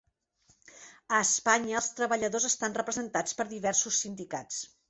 [1.17, 4.69] A Espanya, els treballadors estan representats per diversos sindicats.